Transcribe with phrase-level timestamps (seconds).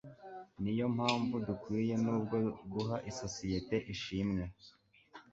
[0.61, 2.37] Niyo mpamvu dukwiye nubwo
[2.73, 4.43] guha isosiyete ishimwe